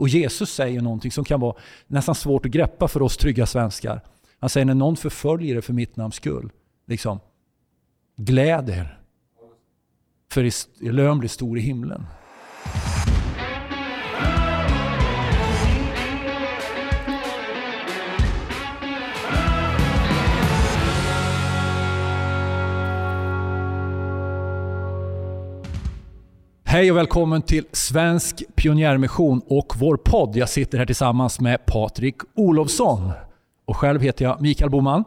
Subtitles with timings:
[0.00, 4.00] Och Jesus säger någonting som kan vara nästan svårt att greppa för oss trygga svenskar.
[4.38, 6.52] Han säger när någon förföljer er för mitt namns skull,
[6.86, 7.20] liksom,
[8.16, 9.00] gläd er.
[10.32, 12.06] För er lön blir stor i himlen.
[26.70, 30.36] Hej och välkommen till Svensk Pionjärmission och vår podd.
[30.36, 33.10] Jag sitter här tillsammans med Patrik Olofsson.
[33.64, 35.04] Och själv heter jag Mikael Boman.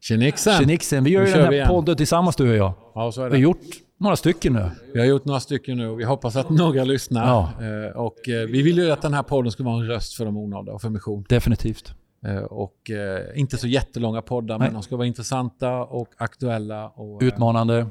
[0.00, 0.58] Tjenixen!
[0.58, 1.04] Tjenixen.
[1.04, 2.72] Vi gör ju den här podden tillsammans du och jag.
[2.94, 3.30] Ja, så är det.
[3.30, 3.66] Vi har gjort
[3.98, 4.70] några stycken nu.
[4.94, 7.26] Vi har gjort några stycken nu och vi hoppas att några lyssnar.
[7.26, 7.52] Ja.
[7.60, 10.24] Eh, Och eh, vi vill ju att den här podden ska vara en röst för
[10.24, 11.24] de onådda och för mission.
[11.28, 11.94] Definitivt.
[12.26, 12.90] Eh, Och
[13.34, 14.68] inte så jättelånga poddar, Nej.
[14.68, 17.86] men de ska vara intressanta och aktuella och Utmanande,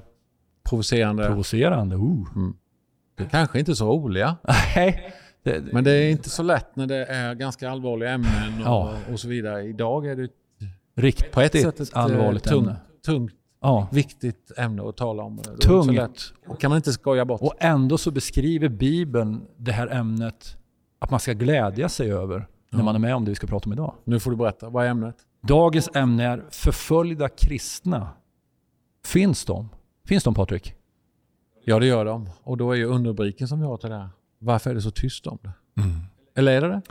[0.75, 1.25] provocerande.
[1.27, 1.95] provocerande.
[1.95, 2.51] Uh.
[3.31, 4.37] Kanske inte så roliga,
[4.75, 5.13] Nej.
[5.73, 8.95] Men det är inte så lätt när det är ganska allvarliga ämnen och, Ja.
[9.13, 9.63] och så vidare.
[9.63, 10.29] Idag är det
[10.95, 12.79] riktigt på ett sätt ett eh, allvarligt tungt, ämne.
[13.05, 13.87] tungt, Ja.
[13.91, 15.35] viktigt ämne att tala om.
[15.37, 16.33] Det Tungt.
[16.47, 17.41] Och kan man inte skoja bort.
[17.41, 20.57] Och ändå så beskriver Bibeln det här ämnet
[20.99, 22.83] att man ska glädja sig över när Ja.
[22.85, 23.93] man är med om det vi ska prata om idag.
[24.03, 25.15] Nu får du berätta, vad är ämnet?
[25.47, 28.09] Dagens ämne är förföljda kristna.
[29.05, 29.69] Finns de?
[30.11, 30.73] Finns de Patrik?
[31.65, 32.29] Ja, det gör de.
[32.43, 34.09] Och då är ju underrubriken som vi har till det här.
[34.39, 35.51] Varför är det så tyst om det?
[36.35, 36.81] Eller är det det?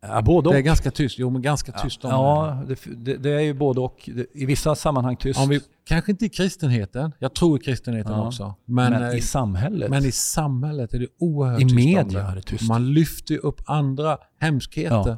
[0.00, 0.54] Ja, både och.
[0.54, 1.18] Det är ganska tyst.
[1.18, 4.10] Jo, men ganska tyst om Ja, det, det, det är ju både och.
[4.14, 5.40] Det- I vissa sammanhang tyst.
[5.40, 7.12] Om vi, kanske inte i kristenheten.
[7.18, 8.26] Jag tror i kristenheten Ja.
[8.26, 8.54] också.
[8.64, 9.90] Men, men, eh, i samhället.
[9.90, 12.20] men i samhället är det oerhört I tyst media om det.
[12.20, 12.68] är det tyst.
[12.68, 15.16] Man lyfter ju upp andra hemskheter Ja.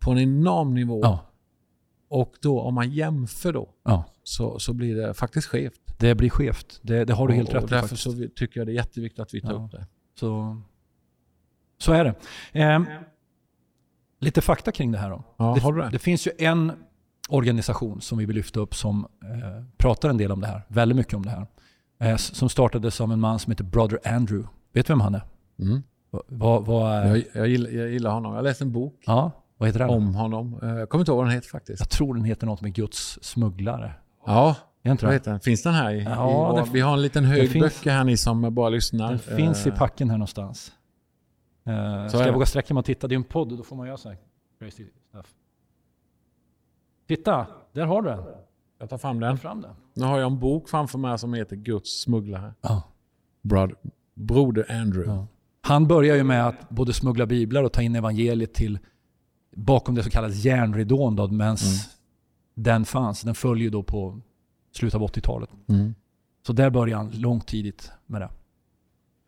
[0.00, 1.00] på en enorm nivå.
[1.02, 1.18] ja,
[2.08, 5.80] Och då om man jämför då ja, så, så blir det faktiskt skevt.
[5.98, 6.80] Det blir skevt.
[6.82, 8.02] Det, det har du helt och, rätt i därför faktiskt.
[8.02, 9.64] så tycker jag det är jätteviktigt att vi tar Ja.
[9.64, 9.86] upp det.
[10.20, 10.60] Så,
[11.78, 12.14] så är det.
[12.52, 12.86] Ehm,
[14.20, 15.24] lite fakta kring det här då.
[15.36, 15.88] Ja, det, det?
[15.92, 16.72] det finns ju en
[17.28, 20.62] organisation som vi vill lyfta upp som eh, pratar en del om det här.
[20.68, 21.46] Väldigt mycket om det här.
[22.00, 24.48] Eh, som startades av en man som heter Brother Andrew.
[24.72, 25.22] Vet du vem han är?
[25.60, 25.82] Mm.
[26.28, 28.34] Vad, är- Jag, jag, gillar, jag gillar honom.
[28.34, 29.90] Jag läste en bok ja, vad heter den?
[29.90, 30.58] om honom.
[30.62, 31.80] Eh, Jag kommer inte ihåg vad den heter faktiskt.
[31.80, 33.92] Jag tror den heter något med Guds smugglare.
[34.26, 35.40] Ja, Är vad heter den?
[35.40, 35.90] Finns den här?
[35.94, 38.68] I, Ja, i den- vi har en liten hög finns- böcker här ni som bara
[38.68, 39.08] lyssnar.
[39.08, 40.72] Den finns i Eh, packen här någonstans.
[41.68, 43.08] Uh, ska jag våga sträcka mig och titta?
[43.08, 44.18] Det är en podd då får man göra så här.
[44.58, 45.26] Crazy stuff.
[47.08, 48.24] Titta, där har du den.
[48.78, 49.38] Jag tar fram den.
[49.38, 49.70] fram den.
[49.94, 52.54] Nu har jag en bok framför mig som heter Guds smugglare.
[52.60, 52.82] Ja.
[53.42, 53.72] Brod,
[54.14, 55.12] Broder Andrew.
[55.12, 55.26] Ja.
[55.60, 58.78] Han börjar ju med att både smuggla biblar och ta in evangeliet till
[59.56, 61.78] bakom det som kallas järnridån då, medan Mm.
[62.54, 63.22] den fanns.
[63.22, 64.20] Den följer då på
[64.72, 65.50] slutet av 80-talet.
[65.68, 65.94] Mm.
[66.46, 68.30] Så där började han långt tidigt med det.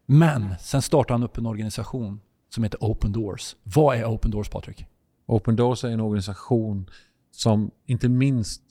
[0.06, 2.20] Men sen startade han upp en organisation
[2.54, 3.56] som heter Open Doors.
[3.62, 4.86] Vad är Open Doors Patrik?
[5.26, 6.90] Open Doors är en organisation
[7.30, 8.62] som inte minst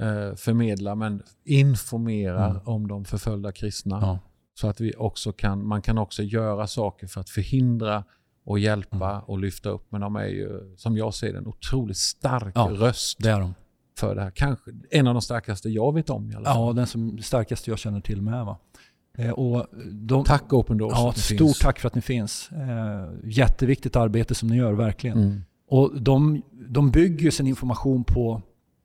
[0.00, 2.62] eh, förmedlar men informerar Mm.
[2.64, 3.98] om de förföljda kristna.
[4.02, 4.18] Ja.
[4.54, 8.04] Så att vi också kan, man kan också göra saker för att förhindra
[8.44, 9.22] och hjälpa Mm.
[9.24, 9.86] och lyfta upp.
[9.92, 12.68] Men de är ju, som jag ser det, en otroligt stark Ja.
[12.72, 13.54] röst Det är de.
[13.98, 14.30] För det här.
[14.30, 16.66] Kanske en av de starkaste jag vet om i alla fall.
[16.66, 18.44] Ja, den som starkaste jag känner till med.
[18.44, 18.58] Va?
[19.18, 20.92] Eh, och de, Tack Open Doors.
[20.96, 21.58] Ja, stort finns.
[21.58, 22.50] tack för att ni finns.
[22.52, 25.18] Eh, jätteviktigt arbete som ni gör, verkligen.
[25.18, 25.40] Mm.
[25.70, 28.42] Och de, de bygger sin information på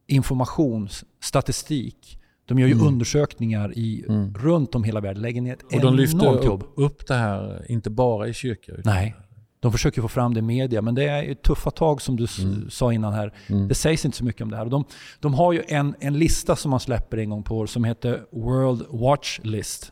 [0.07, 0.89] information,
[1.21, 2.19] statistik.
[2.45, 2.87] De gör ju Mm.
[2.87, 4.33] undersökningar i, Mm.
[4.33, 5.21] runt om hela världen.
[5.21, 8.81] Lägger ner ett Och de lyfter enormt upp, upp det här, inte bara i kyrkor.
[8.85, 9.15] Nej,
[9.63, 10.81] de försöker få fram det i media.
[10.81, 12.69] Men det är tuffa tag som du Mm.
[12.69, 13.33] sa innan här.
[13.47, 13.67] Mm.
[13.67, 14.65] Det sägs inte så mycket om det här.
[14.65, 14.83] De,
[15.19, 18.25] de har ju en, en lista som man släpper en gång på år som heter
[18.31, 19.91] World Watch List.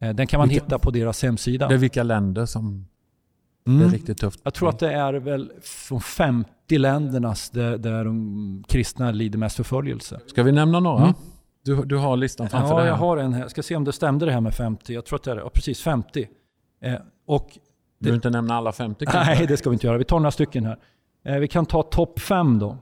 [0.00, 1.68] Eh, Den kan man Vilka- hitta på deras hemsida.
[1.68, 2.86] Det är vilka länder som
[3.64, 3.86] det Mm.
[3.88, 4.40] är riktigt tufft.
[4.42, 9.56] Jag tror att det är väl från 50 ländernas där, där de kristna lider mest
[9.56, 10.20] förföljelse.
[10.26, 11.02] Ska vi nämna några?
[11.02, 11.14] Mm.
[11.64, 12.86] Du, du har listan framför Ja, dig.
[12.86, 13.00] jag här.
[13.00, 13.40] har en här.
[13.40, 14.94] Jag ska se om det stämde det här med 50.
[14.94, 15.40] Jag tror att det är det.
[15.42, 16.28] Ja, precis 50.
[16.82, 16.94] Eh,
[17.26, 17.58] och
[17.98, 19.34] Du vill inte nämna alla 50 kanske?
[19.34, 19.98] Nej, det ska vi inte göra.
[19.98, 20.78] Vi tar några stycken här.
[21.24, 22.76] Eh, vi kan ta topp fem då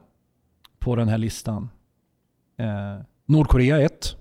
[0.79, 1.71] på den här listan.
[2.59, 2.67] Eh,
[3.27, 4.17] Nordkorea 1.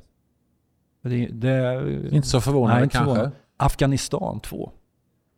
[1.01, 3.09] Det, det, Inte så förvånande Nej, inte kanske?
[3.13, 3.37] förvånande.
[3.57, 4.71] Afghanistan 2.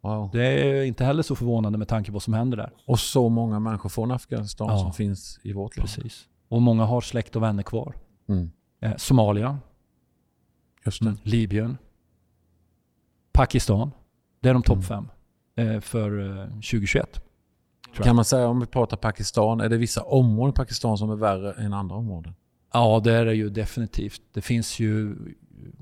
[0.01, 0.29] Wow.
[0.33, 2.71] Det är inte heller så förvånande med tanke på vad som händer där.
[2.87, 4.77] Och så många människor från Afghanistan Ja.
[4.79, 5.89] som finns i vårt land.
[5.89, 6.25] Precis.
[6.49, 7.95] Och många har släkt och vänner kvar.
[8.29, 8.51] Mm.
[8.81, 9.57] Eh, Somalia,
[10.85, 11.15] Just det.
[11.23, 11.77] Libyen,
[13.31, 13.91] Pakistan.
[14.39, 14.83] Det är de topp Mm.
[14.83, 15.07] fem
[15.81, 17.13] för eh, 2021.
[17.13, 17.23] tror
[17.95, 18.05] jag.
[18.05, 21.15] Kan man säga om vi pratar Pakistan, är det vissa områden i Pakistan som är
[21.15, 22.33] värre än andra områden?
[22.73, 24.21] Ja, det är det ju definitivt.
[24.33, 25.15] Det finns ju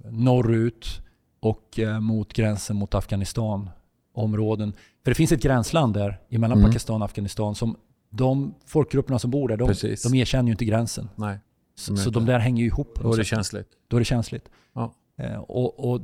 [0.10, 1.02] norrut
[1.40, 3.70] och eh, mot gränsen mot Afghanistan
[4.16, 4.74] områden
[5.04, 6.70] För det finns ett gränsland där emellan Mm.
[6.70, 7.76] Pakistan och Afghanistan som
[8.10, 10.04] de folkgrupperna som bor där, de, Precis.
[10.04, 11.10] de erkänner ju inte gränsen.
[11.16, 11.40] Nej,
[11.76, 13.00] Så, så de där hänger ju ihop.
[13.02, 13.28] då är det sätt.
[13.28, 13.68] känsligt.
[13.88, 14.50] Då är det känsligt.
[14.74, 14.94] Ja.
[15.18, 16.02] Eh, och, och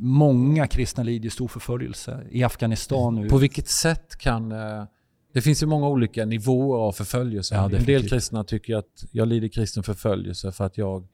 [0.00, 2.26] många kristna lider ju stor förföljelse.
[2.30, 3.28] I Afghanistan nu.
[3.28, 4.52] På vilket sätt kan...
[4.52, 4.84] eh,
[5.32, 7.54] Det finns ju många olika nivåer av förföljelse.
[7.54, 11.06] Ja, en del kristna tycker att jag lider kristen förföljelse för att jag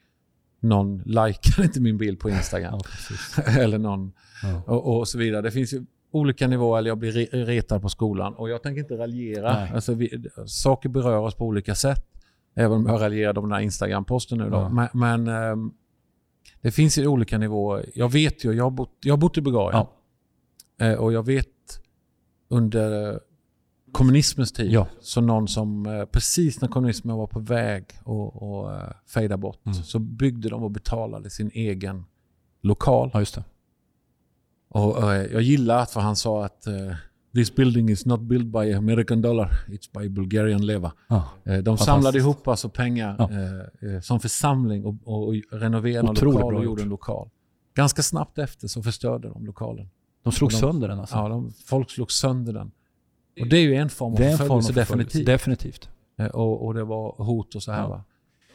[0.61, 2.81] någon likar inte min bild på Instagram.
[3.37, 4.13] Ja, eller någon
[4.43, 4.63] Ja.
[4.75, 5.43] och, och så vidare.
[5.43, 8.35] Det finns ju olika nivåer, eller jag blir re- retad på skolan.
[8.35, 9.69] Och jag tänker inte raljera.
[9.75, 12.07] Alltså vi, saker berör oss på olika sätt.
[12.55, 14.69] Även om jag raljerade om den här Instagram-posten nu då.
[14.69, 15.71] Men, men ehm,
[16.61, 17.91] det finns ju olika nivåer.
[17.95, 19.87] Jag vet ju, jag har bott, jag har bott i Bulgarien.
[20.79, 20.87] Ja.
[20.87, 21.47] Eh, och jag vet
[22.49, 23.19] under eh,
[23.93, 24.87] kommunismens tid, Ja.
[25.01, 28.71] så någon som eh, precis när kommunismen var på väg att och,
[29.15, 29.75] fejda bort, Mm.
[29.83, 32.05] så byggde de och betalade sin egen
[32.63, 33.11] lokal.
[33.13, 33.45] ja, just det.
[34.69, 36.67] Och, eh, jag gillar att för han sa att
[37.37, 40.93] This building is not built by American dollar, it's by Bulgarian leva.
[41.09, 41.29] Ja.
[41.45, 46.65] Eh, de samlade ihop alltså pengar eh, som församling och, och, renoverade en lokal och
[46.65, 47.29] gjorde en lokal.
[47.75, 49.89] Ganska snabbt efter så förstörde de lokalen.
[50.23, 51.17] De slog de- sönder den alltså.
[51.17, 52.71] Ja, de, folk slog sönder den.
[53.41, 54.73] Och det är ju en form av form förföljelse, förföljelse.
[54.73, 55.27] definitivt.
[55.27, 55.89] Definitivt.
[56.33, 57.89] Och, och det var hot och så här Ja.
[57.89, 58.05] va.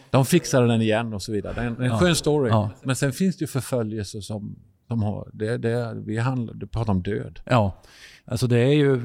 [0.10, 1.54] De fixade den igen och så vidare.
[1.54, 1.98] Det är en, en Ja.
[1.98, 2.50] skön story.
[2.50, 2.70] Ja.
[2.84, 4.56] Men sen finns det ju förföljelser som,
[4.92, 5.30] som har...
[5.34, 7.40] Det, det, vi handlar, du pratar om död.
[7.46, 7.82] Ja,
[8.26, 9.02] alltså det är ju...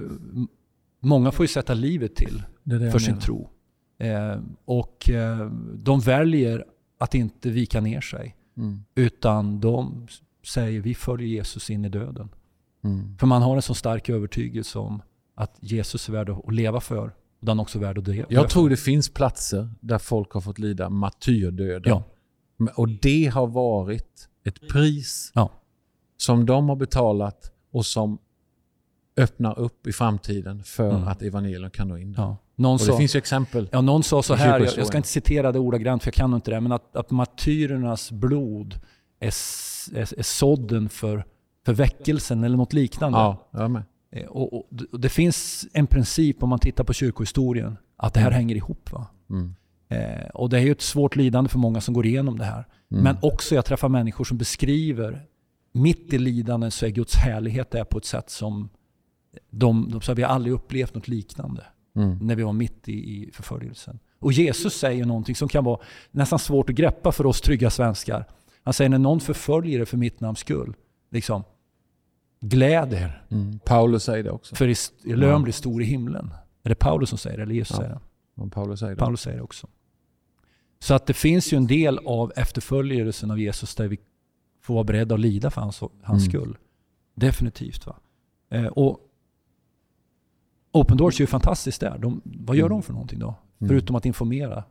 [1.01, 3.21] Många får ju sätta livet till Det det för sin menar.
[3.21, 3.51] tro.
[3.99, 6.65] Eh, och eh, de väljer
[6.99, 8.37] att inte vika ner sig.
[8.57, 8.85] Mm.
[8.95, 10.07] Utan de
[10.47, 12.29] säger vi följer Jesus in i döden.
[12.85, 13.19] Mm.
[13.19, 15.03] För man har en så stark övertygelse om
[15.35, 17.15] att Jesus är värd att leva för.
[17.41, 20.41] Och den är också värd att dö Jag tror det finns platser där folk har
[20.41, 22.03] fått lida martyrdöden.
[22.59, 25.51] Ja, Och det har varit ett pris Ja.
[26.17, 28.19] Som de har betalat och som
[29.17, 31.09] öppnar upp i framtiden för Mm.
[31.09, 32.13] att evangelium kan nå in.
[32.13, 32.23] där.
[32.23, 32.37] ja.
[32.59, 33.69] Någon, Och det sa, finns ju exempel.
[33.73, 36.35] ja, någon sa så här, jag, jag ska inte citera det ordagrant för jag kan
[36.35, 38.75] inte det, men att, att martyrernas blod
[39.21, 39.27] är,
[39.95, 41.25] är, är sådden för,
[41.67, 43.19] för väckelsen eller något liknande.
[43.19, 43.83] Ja, jag med.
[44.13, 48.21] Eh, Och, och, och det finns en princip om man tittar på kyrkohistorien, att det
[48.21, 48.37] här Mm.
[48.37, 48.93] hänger ihop.
[48.93, 49.07] Va?
[49.31, 49.55] Mm.
[49.89, 52.67] Eh, och det är ju ett svårt lidande för många som går igenom det här.
[52.91, 53.05] Mm.
[53.05, 55.27] Men också jag träffar människor som beskriver,
[55.77, 58.69] mitt i lidandet så är Guds härlighet där på ett sätt som
[59.51, 61.65] de, de sa, vi har aldrig upplevt något liknande
[61.97, 62.19] Mm.
[62.21, 63.99] när vi var mitt i, i förföljelsen.
[64.19, 65.81] Och Jesus säger någonting som kan vara
[66.11, 68.25] nästan svårt att greppa för oss trygga svenskar.
[68.63, 70.75] Han säger när någon förföljer er för mitt namns skull,
[71.11, 71.45] liksom,
[72.41, 73.59] gläd er, Mm.
[73.59, 74.55] Paulus säger det också.
[74.55, 76.31] för er lön blir stor i himlen.
[76.63, 77.83] Är det Paulus som säger det, eller Jesus Ja.
[77.83, 77.99] säger
[78.45, 78.51] det?
[78.51, 78.99] Paulus säger det.
[78.99, 79.67] Paulus säger det också.
[80.79, 83.99] Så att det finns ju en del av efterföljelsen av Jesus där vi
[84.67, 86.31] får vara beredda att lida för hans, hans Mm.
[86.31, 86.59] skull.
[87.15, 87.87] Definitivt.
[87.87, 87.97] Va?
[88.51, 89.01] Eh, och
[90.73, 91.99] Open Doors är ju fantastiskt där.
[91.99, 92.77] De, vad gör Mm.
[92.77, 93.35] de för någonting då?
[93.59, 93.69] Mm.
[93.69, 94.65] Förutom att informera.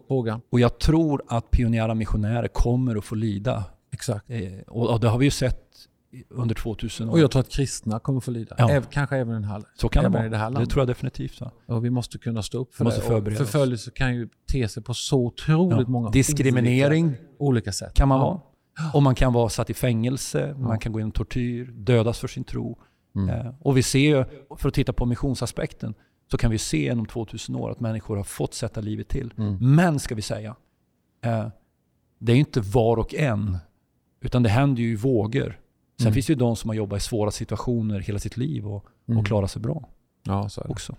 [0.07, 0.41] frågan.
[0.49, 3.63] Och jag tror att pionjära missionärer kommer att få lida.
[3.91, 4.29] Exakt.
[4.29, 5.67] Eh, och, och det har vi ju sett
[6.29, 7.13] under 2000 år.
[7.13, 8.55] Och jag tror att kristna kommer få lida.
[8.57, 8.69] Ja.
[8.69, 10.25] Äv, kanske även, den här, Så kan det även vara.
[10.25, 10.69] i det här Det, landet.
[10.69, 11.41] tror jag definitivt.
[11.41, 11.51] Va?
[11.67, 13.05] Och vi måste kunna stå upp för Måste det.
[13.07, 13.51] förbereda och oss.
[13.51, 15.85] förföljelse kan ju te sig på så otroligt Ja.
[15.91, 17.93] många Diskriminering olika, olika sätt.
[17.93, 18.25] kan man Ja.
[18.25, 18.39] vara.
[18.93, 22.27] Och man kan vara satt i fängelse, man kan gå in i tortyr, dödas för
[22.27, 22.77] sin tro.
[23.15, 23.29] Mm.
[23.29, 24.25] Eh, och vi ser ju,
[24.57, 25.93] för att titta på missionsaspekten,
[26.31, 29.33] så kan vi se inom 2000 år att människor har fått sätta livet till.
[29.37, 29.75] Mm.
[29.75, 30.55] Men ska vi säga,
[31.25, 31.47] eh,
[32.19, 33.57] det är ju inte var och en,
[34.21, 35.59] utan det händer ju i vågor.
[35.97, 36.13] Sen Mm.
[36.13, 39.19] finns det ju de som har jobbat i svåra situationer hela sitt liv och, Mm.
[39.19, 39.89] och klarat sig bra
[40.23, 40.71] Ja, så är det.
[40.71, 40.95] också.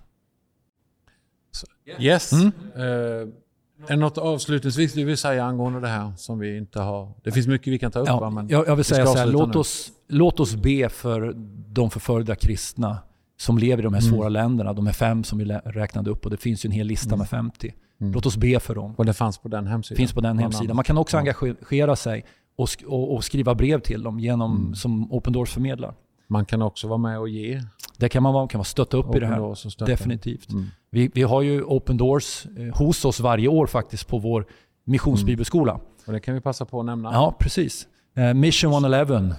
[1.98, 2.32] Yes.
[2.32, 2.52] Mm.
[2.76, 7.12] Eh, är det något avslutningsvis du vill säga angående det här som vi inte har?
[7.22, 8.18] Det finns mycket vi kan ta upp va?
[8.20, 9.60] Ja, men jag, jag vill säga så här, låt nu.
[9.60, 11.32] oss, låt oss be för
[11.72, 12.98] de förföljda kristna
[13.36, 14.12] som lever i de här Mm.
[14.14, 14.72] svåra länderna.
[14.72, 17.18] De är fem som vi räknade upp och det finns ju en hel lista Mm.
[17.18, 17.74] med 50.
[18.00, 18.12] Mm.
[18.12, 18.94] Låt oss be för dem.
[18.96, 19.96] Och det fanns på den hemsidan?
[19.96, 20.76] finns på den hemsidan.
[20.76, 22.24] Man kan också engagera sig
[22.56, 24.74] och, sk- och, och skriva brev till dem genom, Mm.
[24.74, 25.94] som Open Doors förmedlar.
[26.28, 27.60] Man kan också vara med och ge.
[27.98, 29.86] Det kan man vara, kan man stötta upp i det Open här.
[29.86, 30.52] Definitivt.
[30.52, 30.64] Mm.
[30.90, 34.46] Vi, vi har ju Open Doors eh, hos oss varje år faktiskt på vår
[34.84, 35.80] missionsbibelskola.
[36.06, 37.12] Och det kan vi passa på att nämna.
[37.12, 37.86] Ja, precis.
[38.16, 39.34] Eh, Mission 111 eh,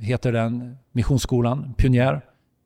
[0.00, 1.74] heter den missionsskolan.
[1.76, 2.20] Pionjär.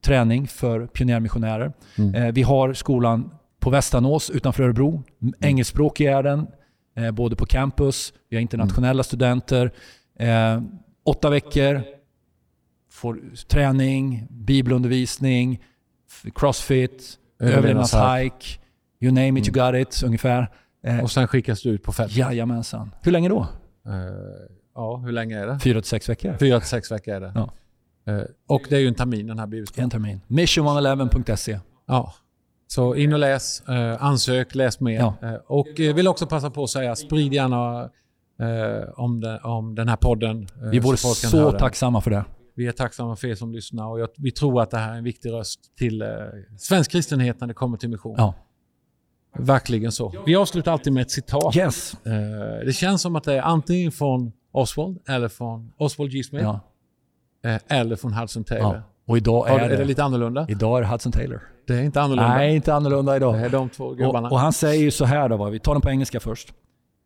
[0.04, 1.72] Träning för pionjärmissionärer.
[1.98, 2.14] Mm.
[2.14, 3.30] Eh, vi har skolan
[3.60, 5.02] på Västanås utanför Örebro.
[5.40, 6.46] Engelskspråkig är den.
[6.96, 9.72] Eh, både på campus, vi har internationella studenter.
[10.18, 10.62] Eh,
[11.04, 11.82] åtta veckor.
[12.90, 15.62] Får träning, bibelundervisning,
[16.34, 18.60] crossfit, överlevnadshike.
[19.00, 20.50] You name it, you got it ungefär.
[20.84, 22.12] Eh, Och sen skickas du ut på fält.
[22.16, 22.90] Jajamensan.
[23.02, 23.40] Hur länge då?
[23.86, 23.92] Eh,
[24.74, 25.58] ja, hur länge är det?
[25.58, 26.36] Fyra till sex veckor.
[26.40, 27.32] Fyra till sex veckor är det.
[27.34, 27.52] Ja.
[28.12, 29.84] Eh, och det är ju en termin den här bibelskolan.
[29.84, 30.20] En termin.
[30.28, 31.60] Mission111.se.
[31.86, 32.14] Ja.
[32.74, 34.98] Så in och läs, eh, ansök, läs mer.
[34.98, 35.14] Ja.
[35.22, 37.90] Eh, och eh, vill också passa på att säga, sprid gärna
[38.96, 40.48] om, den, om den här podden.
[40.72, 41.58] Vi vore så den.
[41.58, 42.24] tacksamma för det.
[42.56, 44.96] Vi är tacksamma för er som lyssnar och jag, vi tror att det här är
[44.96, 46.08] en viktig röst till eh,
[46.58, 48.14] svensk kristenhet när det kommer till mission.
[48.18, 48.34] Ja.
[49.38, 50.22] Verkligen så.
[50.26, 51.56] Vi avslutar alltid med ett citat.
[51.56, 51.94] Yes.
[52.06, 52.12] Eh,
[52.66, 56.22] det känns som att det är antingen från Oswald eller från Oswald G.
[56.22, 56.60] Smith Ja.
[57.44, 58.74] eh, eller från Hudson Taylor.
[58.74, 58.82] ja.
[59.06, 60.46] Och idag är är det det, lite annorlunda?
[60.48, 61.40] idag är det Hudson Taylor.
[61.66, 62.34] Det är inte annorlunda.
[62.34, 63.34] Nej, inte annorlunda idag.
[63.34, 64.28] Det är de två gubbarna.
[64.28, 66.52] Och, och han säger ju så här då, vi tar den på engelska först.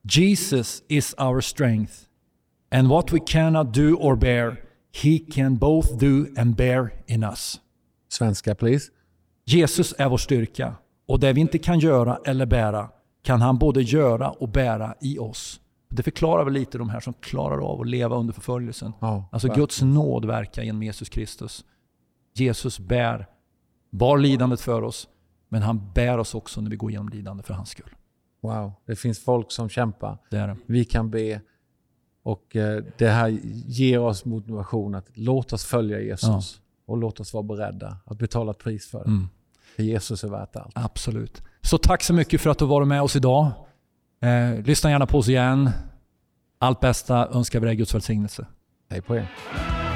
[0.02, 1.92] Jesus is our strength.
[2.70, 4.56] And what we cannot do or bear,
[5.02, 7.60] he can both do and bear in us.
[8.08, 8.90] Svenska please.
[9.44, 10.74] Jesus är vår styrka.
[11.08, 12.88] Och det vi inte kan göra eller bära
[13.22, 15.60] kan han både göra och bära i oss.
[15.90, 18.92] Det förklarar väl lite de här som klarar av att leva under förföljelsen.
[19.00, 19.62] Ja, Alltså verkligen.
[19.62, 21.64] Guds nåd verkar genom Jesus Kristus.
[22.40, 23.26] Jesus bär,
[23.90, 25.08] bar lidandet för oss,
[25.48, 27.90] men han bär oss också när vi går igenom lidande för hans skull.
[28.40, 28.72] Wow.
[28.86, 30.18] Det finns folk som kämpar.
[30.30, 30.56] Det det.
[30.66, 31.40] Vi kan be.
[32.22, 33.28] Och eh, det här
[33.66, 36.60] ger oss motivation att låt oss följa Jesus.
[36.86, 39.04] Och låt oss vara beredda att betala ett pris för det.
[39.10, 39.28] Mm,
[39.76, 40.72] För Jesus är värt allt.
[40.74, 41.42] absolut.
[41.60, 43.50] Så tack så mycket för att du har varit med oss idag.
[44.20, 45.70] Eh, lyssna gärna på oss igen.
[46.58, 48.46] Allt bästa önskar vi dig Guds välsignelse.
[48.90, 49.87] Hej på er.